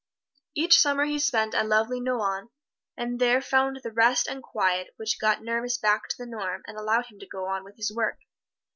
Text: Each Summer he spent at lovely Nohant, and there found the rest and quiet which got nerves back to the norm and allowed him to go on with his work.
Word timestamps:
Each 0.55 0.79
Summer 0.79 1.05
he 1.05 1.19
spent 1.19 1.53
at 1.53 1.67
lovely 1.67 1.99
Nohant, 2.01 2.49
and 2.97 3.19
there 3.19 3.39
found 3.39 3.81
the 3.83 3.91
rest 3.91 4.25
and 4.27 4.41
quiet 4.41 4.95
which 4.97 5.19
got 5.19 5.43
nerves 5.43 5.77
back 5.77 6.07
to 6.09 6.17
the 6.17 6.25
norm 6.25 6.63
and 6.65 6.75
allowed 6.75 7.05
him 7.11 7.19
to 7.19 7.27
go 7.27 7.45
on 7.45 7.63
with 7.63 7.75
his 7.77 7.93
work. 7.93 8.17